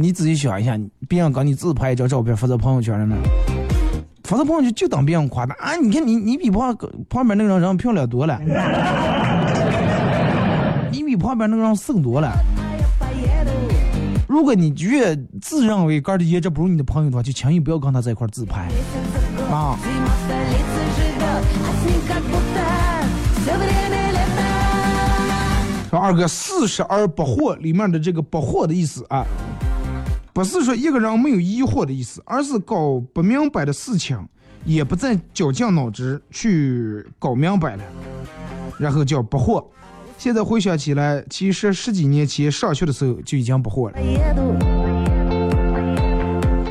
[0.01, 3.15] 你仔细想一下别人给你自拍一张照片发在朋友圈里呢
[4.25, 6.75] 发到朋友圈就等别人夸他啊你看你你比旁
[7.11, 8.41] 旁边那个人漂亮多了
[10.91, 12.33] 你比旁边那个人瘦多了。
[14.31, 18.69] 如果你越自认为哥的颜值不如你的朋友的话就轻易不要跟他在一块自拍。
[19.51, 19.77] 啊。
[25.91, 29.27] 说二哥四十而不惑里面的这个不惑的意思啊
[30.33, 34.17] 不是说一个人没有疑惑的意思而是搞不明白的事情
[34.65, 37.83] 也不再绞尽脑汁去搞明白了
[38.79, 39.65] 然后叫不惑。
[40.21, 43.97] 现在回想起来，其实十几年前上学的时候就已经不惑了。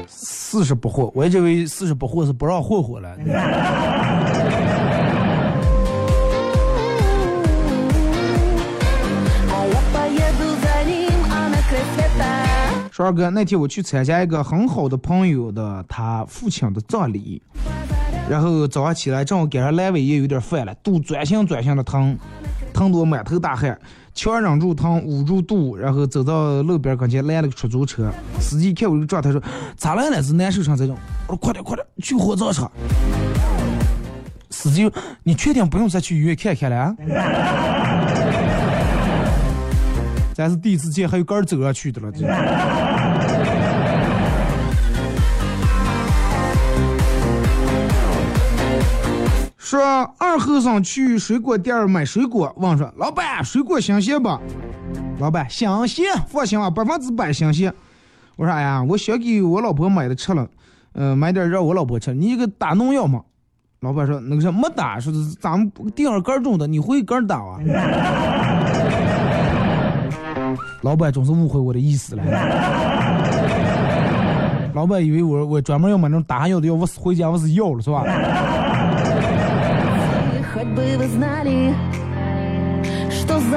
[0.07, 3.09] 四十不惑，我认为四十不惑是不让霍霍了。
[12.91, 17.41] 说二哥，那天我去参加一个很好的朋友的他父亲的葬礼，
[18.29, 22.15] 然后早上起来正好赶上阑尾炎有点犯了，肚转向转向的疼，
[22.73, 23.79] 疼得我满头大汗。
[24.15, 28.11] 强忍住疼，捂住肚，然后走到路边跟前拦了个出租车。
[28.39, 29.41] 司机看我这个状态说
[29.77, 30.09] ：“咋了？
[30.09, 30.97] 那是难受成这种？”
[31.27, 32.69] 我说：“快点，快点，去火葬场。”
[34.51, 34.91] 司机，
[35.23, 36.93] 你确定不用再去医院看看了？
[40.33, 42.11] 咱是第一次见还有杆走上去的了。
[49.69, 49.79] 说
[50.17, 54.27] 二后生去水果店买水果，问说：“老板，水果新鲜不？”
[55.21, 57.71] 老板：“新鲜，放心吧，百分之百新鲜。”
[58.35, 60.47] 我说：“哎呀，我想给我老婆买的吃了，
[60.93, 62.15] 呃，买点让我老婆吃。
[62.15, 63.21] 你给打农药吗？”
[63.81, 67.59] 老板说：“那个是没打，说是咱们地上杆种的，你会杆打啊？”
[70.81, 72.23] 老板总是误会我的意思了。
[74.73, 78.03] 老板以为我我专门要买那种打药的药，我回家我是要了是吧？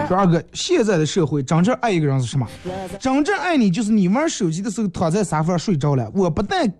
[0.07, 2.47] 说二哥，现在的社会真正爱一个人是什么？
[2.99, 6.71] 真正爱你就是你玩手机的时候躺在沙发上睡着了，我不但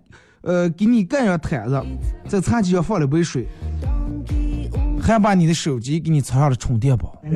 [0.41, 1.83] 呃给你盖上毯子，
[2.27, 3.47] 在餐几上放了杯水，
[5.01, 7.19] 还把你的手机给你插上了充电宝。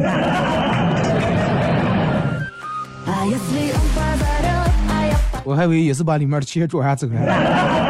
[5.44, 7.87] 我还以为也是把里面的钱转下走了。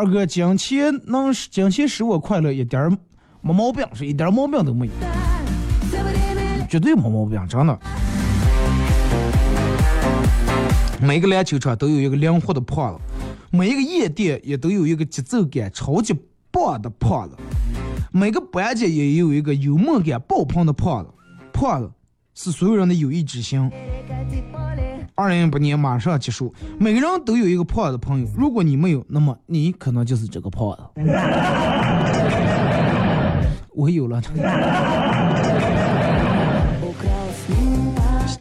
[0.00, 2.90] 二哥，金钱能金钱使我快乐，一点儿
[3.42, 4.92] 没毛病，是一点毛病都没有，
[6.70, 7.78] 绝对没毛病，真的。
[11.02, 13.00] 每个篮球场都有一个灵活的胖子，
[13.50, 16.14] 每一个夜店也都有一个节奏感超级
[16.50, 17.36] 棒的胖子，
[18.10, 21.10] 每个班级也有一个幽默感爆棚的胖子，
[21.52, 21.90] 胖子。
[22.32, 23.70] 是所有人的友谊之星。
[25.20, 28.26] 二零一八年马上结束，每个人都有一个胖的朋友。
[28.34, 30.82] 如果你没有，那么你可能就是这个胖子。
[33.76, 34.18] 我有了。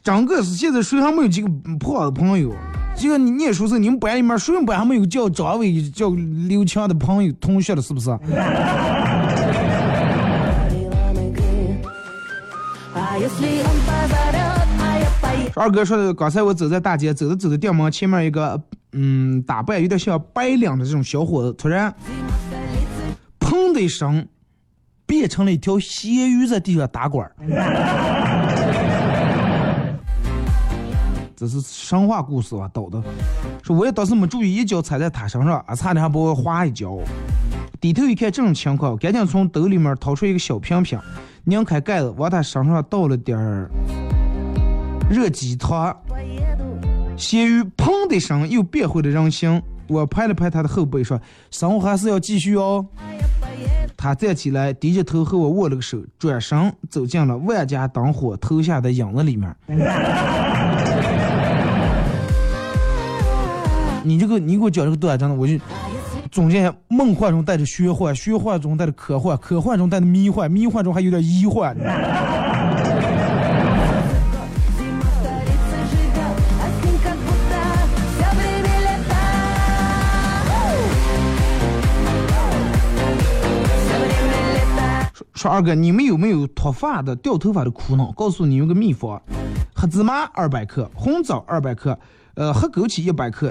[0.01, 1.49] 张哥是现在谁还没有几个
[1.80, 2.55] 胖的朋友？
[2.95, 6.09] 这个你念书时候，你们班里面谁们班还没有叫张伟、叫
[6.47, 8.09] 刘强的朋友、同学的，是不是？
[15.60, 18.57] 二哥说的，刚才我走在大街，走着走着，店门前面一个，
[18.93, 21.93] 嗯，打扮有点像白领的这种小伙子，突然，
[23.41, 24.26] 砰的一声，
[25.05, 27.36] 变成了一条咸鱼在地上打滚儿。
[31.36, 33.03] 这是神话故事吧，倒的。
[33.62, 36.97] 说我也当时没注意，一脚踩在他身上，啊，差点还把我划一脚。
[37.82, 40.97] 低头一看这种情况，赶紧从兜里面掏出一个小瓶瓶。
[41.43, 43.70] 拧开盖子，往他身上倒了点儿
[45.10, 45.95] 热鸡汤，
[47.18, 49.62] 咸鱼砰的一声又变回了人形。
[49.88, 52.86] 我拍了拍他的后背，说：“生活还是要继续哦。”
[53.97, 59.53] 他站起来，低着头和我握了个手，转身走进了万家灯火投下的影子里面。
[64.03, 65.57] 你这个，你给我讲这个段，真的，我就。
[66.30, 71.76] 中间梦幻中带着玄幻，玄幻中带着科幻，科幻中带着迷幻，迷幻中还有点医幻。
[85.40, 88.12] 说二哥，你们有没有脱发的、掉头发的苦恼？
[88.12, 89.22] 告诉你们个秘方：
[89.74, 91.98] 黑芝麻二百克，红枣二百克，
[92.34, 93.50] 呃，黑枸杞一百克，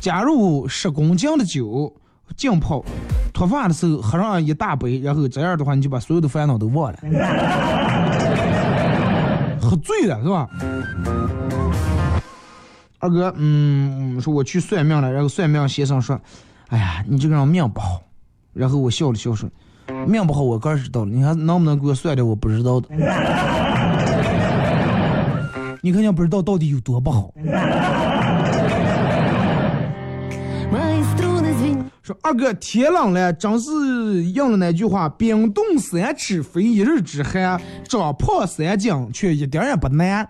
[0.00, 1.94] 加入十公斤的酒。
[2.36, 2.82] 浸泡，
[3.34, 6.98] 脱发的时候喝上一大杯，然后这样的话你就把所有的烦恼都忘了。
[9.60, 10.48] 喝醉了是吧？
[12.98, 16.18] 二哥，嗯，说我去算命了，然后算命先生说，
[16.68, 18.00] 哎呀，你这个人命不好。
[18.54, 19.50] 然后我笑了笑说，
[20.06, 22.88] 命不好我个知道了，你还能不能给我算点我不知道的？
[25.82, 27.32] 你肯定不知道到底有多不好。
[32.02, 33.70] 说二哥，天冷了，真是
[34.24, 37.56] 应了那句话：“冰冻三尺，非一日之寒；
[37.88, 40.26] 长胖三斤，却一点也不难。”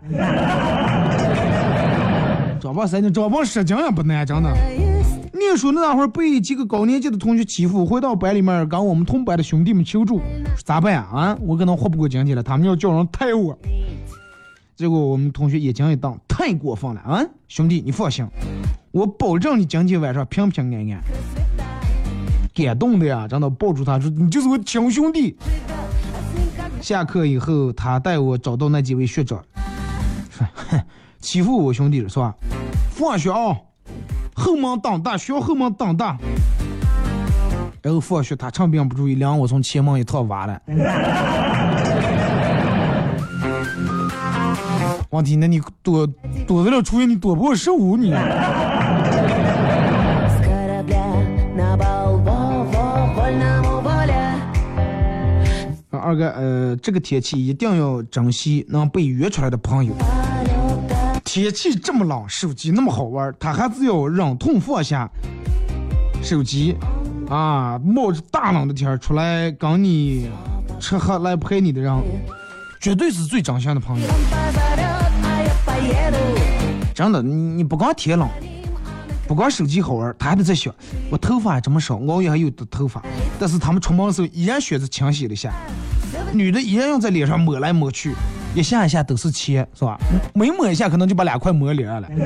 [2.60, 4.50] 长胖三斤，长胖十斤也不难，真的。
[5.32, 10.20] 念书那会儿被几个高年级的同学欺负，回到班里面跟我们同班的兄弟们求助，
[10.64, 11.36] 咋办啊？
[11.40, 13.56] 我可能活不过今天了，他们要叫人抬我。
[14.74, 17.22] 结果我们同学眼睛一瞪：“太过分了啊！
[17.48, 18.26] 兄弟，你放心，
[18.90, 21.02] 我保证你今天晚上平平安安。”
[22.54, 25.36] 感动的呀，真的抱住他说：“你就是我亲兄弟。”
[26.80, 29.42] 下课以后，他带我找到那几位学长，
[30.30, 30.48] 说：
[31.20, 32.34] “欺负我兄弟了是吧？
[32.90, 33.54] 放学啊，
[34.34, 36.16] 后门挡大需要后门挡大。
[37.82, 40.60] 然后放学他趁兵不注意连我从前门一套挖了。
[45.10, 46.06] 王婷那你躲
[46.46, 48.14] 躲得了初一你躲不过十五你
[56.02, 59.92] 二哥呃这个天气一定要珍惜能被约出来的朋友。
[61.32, 65.08] 天气这么冷，手机那么好玩，他还是要忍痛放下
[66.20, 66.76] 手机，
[67.28, 70.28] 啊，冒着大冷的天出来跟你
[70.80, 71.96] 吃喝来陪你的人，
[72.80, 74.08] 绝对是最真心的朋友。
[76.92, 78.28] 真的，你你不光天冷，
[79.28, 80.74] 不光手机好玩，他还得在想，
[81.12, 83.00] 我头发还这么少，熬夜还有的头发，
[83.38, 85.52] 但是他们出门的时候依然选择清洗了一下，
[86.32, 88.16] 女的依然要在脸上抹来抹去。
[88.54, 89.98] 一下一下都是钱，是吧？
[90.34, 92.08] 每抹一下可能就把两块抹零了。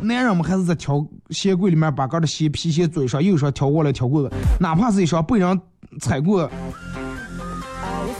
[0.00, 4.30] 男人们还是在调鞋柜里面把个儿的鞋皮鞋，左一双右一双调过来调过来，
[4.60, 5.58] 哪怕是一双被人
[6.00, 6.50] 踩过。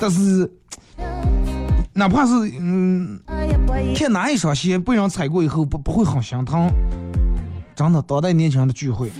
[0.01, 0.51] 但是
[1.93, 3.21] 哪怕是嗯，
[3.95, 6.71] 看哪一双鞋被人踩过以后，不不会很心疼。
[7.75, 9.11] 真的，当代年轻人的聚会，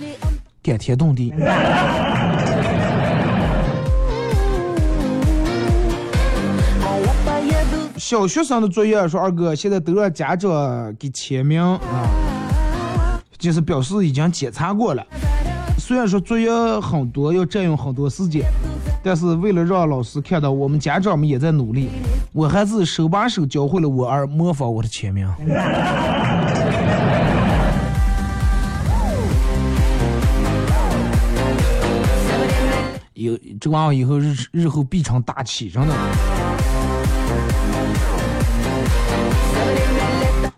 [0.63, 1.31] 感天动地。
[7.97, 15.05] 小学生的作业说二哥现在都让家长给签名啊，就是表示已经检查过了。
[15.77, 16.49] 虽然说作业
[16.81, 18.43] 很多，要占用很多时间，
[19.01, 21.89] 但是为了让老师看到我们家长们也在努力，
[22.33, 25.27] 我还是手把手教会了我儿模仿我的签名。
[33.13, 35.93] 有这娃娃以后日日后必成大器，真的。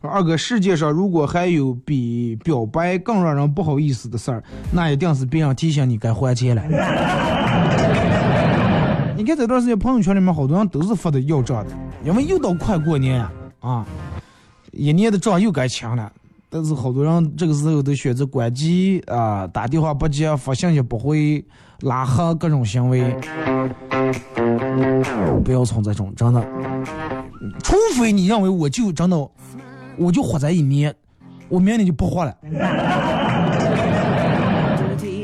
[0.08, 6.64] 二哥，世界上如果还有比表白更让人不好意思的事儿，那一定是别人提醒你该还钱了。
[9.16, 11.72] 你看这段时间朋友圈里面好多人都是发的要账的，
[12.06, 13.26] 因为又到快过年，
[13.60, 13.86] 啊，
[14.72, 16.12] 一年的账又该清了。
[16.50, 21.44] 但是好多人这个时候都选择关机啊，打电话不接，发信息不回，
[21.82, 23.14] 拉黑各种行为，
[25.44, 26.42] 不要从这种真的。
[27.64, 29.18] 除非你认为我就真的，
[29.98, 30.94] 我就活在一年
[31.50, 32.36] 我明年就不活了。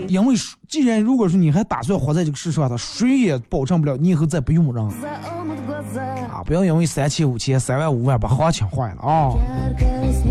[0.07, 0.35] 因为
[0.67, 4.91] 既然如果说你还打算活在这个世上的谁也保障不了你以后再不用让。
[6.31, 9.33] 啊不要因为三千五千三万五万把行情坏了啊。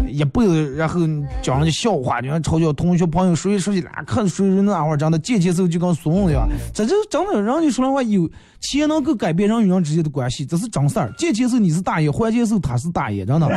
[0.08, 1.00] 一辈子然后
[1.40, 6.48] 讲人家笑话你看嘲笑同学朋友谁谁谁哪看谁人那会儿长得借钱时候就跟怂一样。
[6.74, 8.28] 这就真的人家说的话有
[8.60, 11.12] 钱能够改变人与人之间的关系这是真事儿。
[11.16, 13.48] 借钱时候你是大爷还钱时候他是大爷真的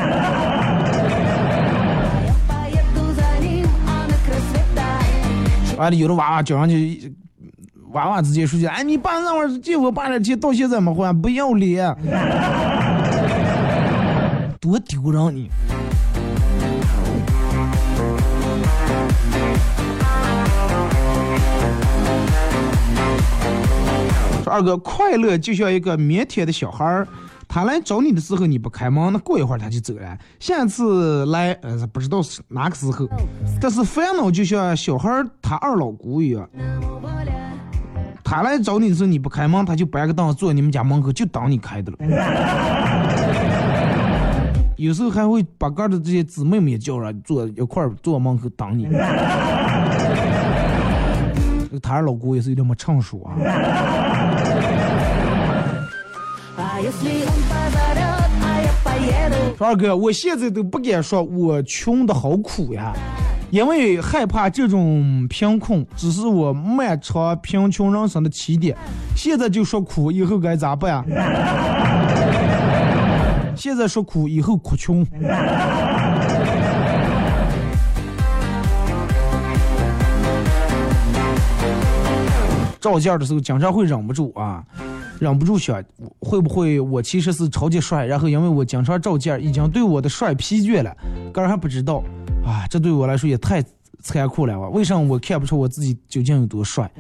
[5.78, 7.14] 完了 有的娃娃讲上去
[7.96, 11.96] 娃娃直接说去，哎，你爸那会儿借我爸点钱，到现在没还，不要脸，
[14.60, 15.50] 多丢人你！
[24.44, 27.08] 说二哥，快乐就像一个腼腆的小孩儿，
[27.48, 30.18] 他来找你的时候你不开门，那过一会儿他就走了。
[30.38, 33.08] 下次来，呃，不知道是哪个时候。
[33.62, 36.46] 但是烦恼就像小孩儿他二老姑一样，
[38.26, 41.98] 他来找你的时候你不开门他就搬个凳子坐你们家门口就等你开的了。
[44.78, 48.86] 有时候还会把哥的这些姊妹们也叫上坐一块儿坐门口等你。
[48.86, 48.92] 这
[51.72, 53.38] 个她老公也是有点没成熟啊。
[59.60, 62.94] 二哥我现在都不敢说我穷的好苦呀。
[63.52, 68.76] 因为害怕这种贫困只是我漫长贫穷人生的起点。
[69.16, 71.06] 现在就说苦，以后该咋办呀？
[73.56, 75.06] 现在说苦，以后哭穷。
[82.82, 84.64] 照镜的时候经常会忍不住啊，
[85.20, 85.84] 忍不住想
[86.20, 90.96] 会不会我其实是超级帅然后因为我经常照镜已经对我的帅疲倦了
[91.34, 92.04] 个人还不知道
[92.46, 93.64] 啊这对我来说也太
[94.02, 96.92] 残酷了吧为什么我看不出我自己究竟有多帅？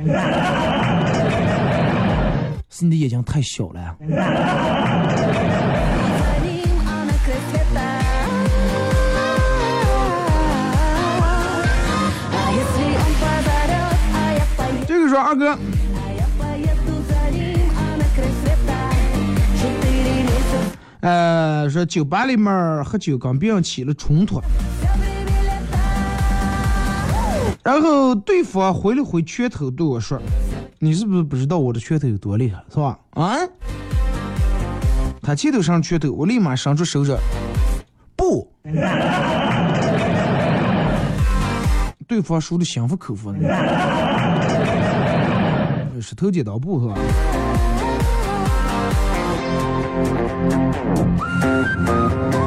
[2.70, 3.96] 是你的眼睛太小了呀。
[14.86, 15.58] 这个说二哥
[21.06, 24.42] 呃说酒吧里面喝酒跟别人起了冲突。
[27.64, 30.20] 然后对方挥了挥拳头对我说
[30.80, 32.98] 你是不是不知道我的拳头有多厉害是吧？
[33.12, 33.38] 啊？
[35.22, 37.16] 他气头上拳头我立马伸出手指
[38.16, 38.52] 不。
[42.08, 43.32] 对方输的心服口服
[46.02, 46.96] 石头剪刀布是吧？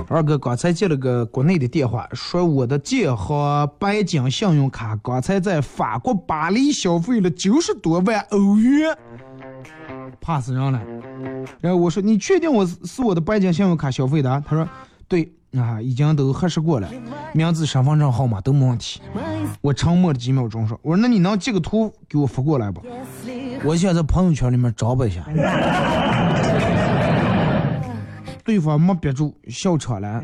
[0.09, 8.97] 二哥刚才接了个国内的电话，说我的建行白金信用卡刚才在法国巴黎消费了九十多万欧元，
[10.19, 10.81] 怕死人了。
[11.61, 14.67] 然后我说：“你确定我是是我的白金信用卡消费的？”他说
[15.07, 16.89] ：“对，啊，已经都核实过了，
[17.35, 19.03] 名字、身份证号码都没问题。”
[19.61, 22.81] 我沉默了几秒钟，说：“我说那你能截个图给我发过来不？
[23.65, 25.23] 我想在朋友圈里面找吧一下。”
[28.49, 30.23] 对方没憋住笑场了。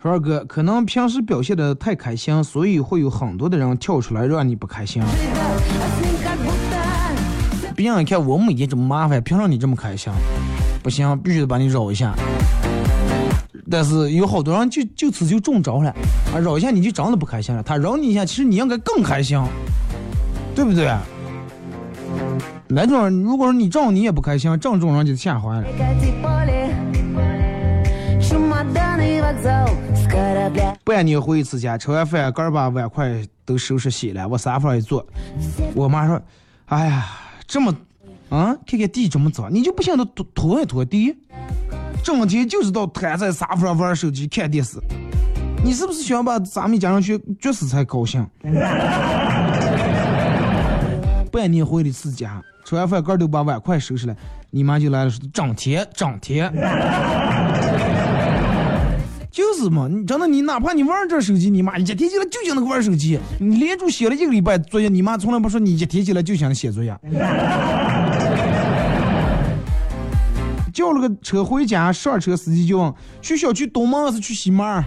[0.00, 5.02] 说二哥，可能平时表现的太开心，所以会有很多的人跳出来让你不开心。
[7.82, 10.12] 别人看我每天这么麻烦，凭什么你这么开心？
[10.84, 12.14] 不行，必须得把你绕一下。
[13.68, 15.90] 但是有好多人就就此就中招了，
[16.32, 17.60] 啊，绕一下你就真的不开心了。
[17.60, 19.36] 他绕你一下，其实你应该更开心，
[20.54, 20.94] 对不对？
[22.68, 25.64] 那种人，如果说你中你也不开心，正中人就下怀了。
[30.84, 35.04] 半年回一次家，吃完饭，哥儿把碗筷都收拾洗了，我沙发上一坐，
[35.74, 36.22] 我妈说
[36.66, 37.06] ：“哎呀，
[37.46, 37.74] 这么，
[38.28, 41.14] 啊，看看地这么脏，你就不想着拖拖一拖地？
[42.02, 44.78] 整天就知道瘫在沙发上玩手机看电视，
[45.64, 48.26] 你是不是想把咱们家人去撅死才高兴？”
[51.30, 54.16] 半年回了一次家，吃完饭刚都把碗筷收拾了，
[54.50, 56.52] 你妈就来了，说：“整天整天。”
[59.54, 66.96] 是嘛，你真的，你哪怕你玩这手机，你妈一天起来就想那个玩手机，你连着写了一个礼拜作业，你妈从来不说你一天起来就想写作业。
[70.72, 74.82] 叫了个车回家，上车司机就问去小区东门还是去西门？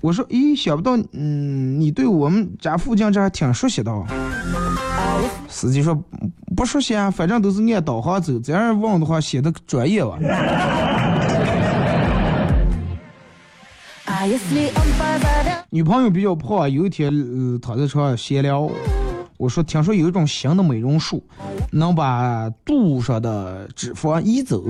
[0.00, 4.04] 我说，咦，想不到，嗯，你对我们家附近这还挺熟悉的哦。
[5.48, 5.94] 司机说
[6.54, 10.18] 不熟悉啊，反正都是按导航走，这样问的话显得专业吧。
[15.70, 18.70] 女朋友比较胖，有一天呃躺在床上闲聊，
[19.36, 21.22] 我说听说有一种新的美容术
[21.70, 24.64] 能把肚上的脂肪移走。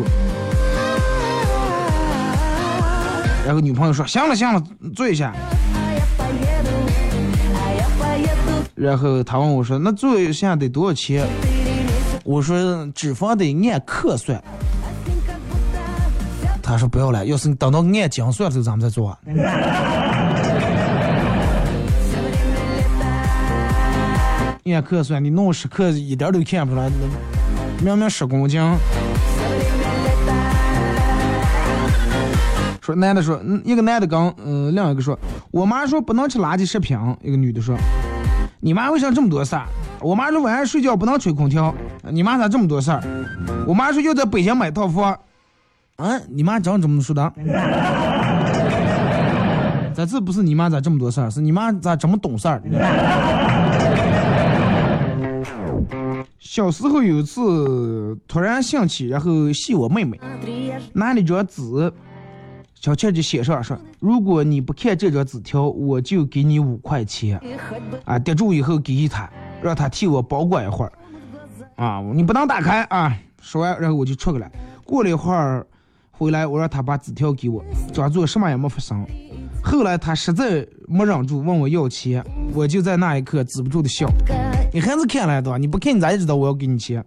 [3.46, 4.60] 然后女朋友说行了行了，
[4.96, 5.32] 做一下。
[8.74, 11.24] 然后她问我说那做一下得多少钱？
[12.24, 12.56] 我说
[12.94, 14.42] 脂肪得按克算。
[16.66, 19.14] 他说不要了，要是等到按斤算的时候咱们再做。
[24.64, 26.90] 按克算，你弄十克一点都看不出来，
[27.82, 28.62] 明明十公斤。
[32.80, 35.18] 说男的说，嗯一个男的刚，嗯、另一个说，
[35.50, 36.98] 我妈说不能吃垃圾食品。
[37.22, 37.76] 一个女的说，
[38.60, 39.66] 你妈为啥这么多事儿？
[40.00, 41.74] 我妈说晚上睡觉不能吹空调。
[42.10, 43.02] 你妈咋这么多事儿？
[43.66, 45.14] 我妈说要在北京买套房。
[45.96, 47.32] 啊，你妈长这么说的？
[49.94, 52.60] 咱这不是你妈咋这么多事儿，是你妈咋这么懂事儿？
[56.40, 60.18] 小时候有一次突然兴起，然后系我妹妹，
[60.92, 61.92] 拿了张纸，
[62.74, 67.40] 小倩就写上说：“如果你不看这张纸条，我就给你五块钱。”
[68.04, 69.30] 啊，叠住以后给她，
[69.62, 70.92] 让她替我保管一会儿。
[71.76, 73.16] 啊，你不能打开啊！
[73.40, 74.50] 说完，然后我就出去了。
[74.84, 75.66] 过了一会儿，
[76.16, 79.04] 回来我让他把纸条给我，装作什么也没发生。
[79.62, 84.08] 后来他实在没忍住问我要钱，我就在那一刻止不住的笑。
[84.72, 87.04] 你还是看来的，你不看你咋知道我要给你钱？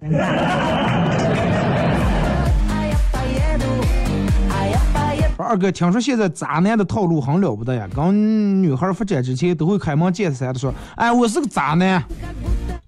[5.37, 12.03] 二哥，听说现在渣男的套路很了不得呀，跟女孩发展之前都会开门见山的说：“哎，我是个渣男，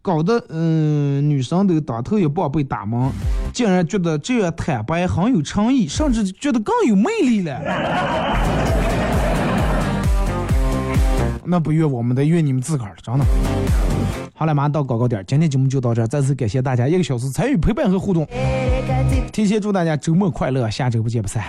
[0.01, 3.09] 搞得嗯女生都当头一棒被打懵
[3.53, 7.59] 竟然觉得这样坦白很有诚意甚至觉得更有魅力了。
[11.45, 13.25] 那不怨我们的怨你们自个儿了真的。
[14.35, 18.25] 好了马上到高高点今天节目就到这再次感谢大家一个小时参与陪伴和互动。
[19.31, 21.43] 提前祝大家周末快乐下周不见不散。